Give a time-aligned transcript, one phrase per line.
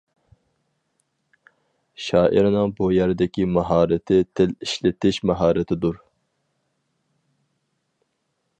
[2.05, 6.01] شائىرنىڭ بۇ يەردىكى ماھارىتى تىل ئىشلىتىش ماھارىتىدۇر.